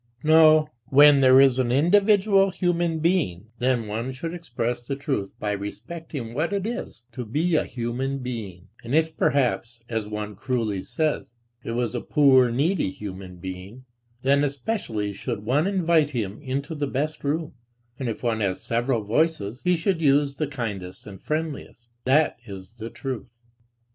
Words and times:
No, 0.23 0.69
when 0.85 1.21
there 1.21 1.39
is 1.39 1.59
an 1.59 1.71
individual 1.71 2.49
human 2.49 3.01
being, 3.01 3.51
then 3.59 3.85
one 3.87 4.11
should 4.11 4.33
express 4.33 4.81
the 4.81 4.95
truth 4.95 5.31
by 5.39 5.51
respecting 5.51 6.33
what 6.33 6.53
it 6.53 6.65
is 6.65 7.03
to 7.11 7.23
be 7.23 7.53
a 7.55 7.65
human 7.65 8.17
being; 8.17 8.69
and 8.83 8.95
if 8.95 9.15
perhaps, 9.15 9.79
as 9.89 10.07
one 10.07 10.35
cruelly 10.35 10.81
says, 10.81 11.35
it 11.63 11.73
was 11.73 11.93
a 11.93 12.01
poor, 12.01 12.49
needy 12.49 12.89
human 12.89 13.35
being, 13.37 13.85
then 14.23 14.43
especially 14.43 15.13
should 15.13 15.45
one 15.45 15.67
invite 15.67 16.09
him 16.09 16.41
into 16.41 16.73
the 16.73 16.87
best 16.87 17.23
room, 17.23 17.53
and 17.99 18.09
if 18.09 18.23
one 18.23 18.39
has 18.39 18.59
several 18.59 19.03
voices, 19.03 19.61
he 19.63 19.75
should 19.75 20.01
use 20.01 20.37
the 20.37 20.47
kindest 20.47 21.05
and 21.05 21.21
friendliest; 21.21 21.89
that 22.05 22.37
is 22.47 22.73
the 22.73 22.89
truth. 22.89 23.27